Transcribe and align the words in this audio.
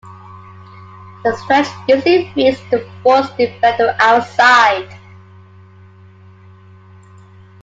The 1.23 1.37
stretch 1.43 1.67
usually 1.87 2.33
reads 2.35 2.59
the 2.71 2.89
force 3.03 3.29
defender 3.37 3.95
outside. 3.99 4.91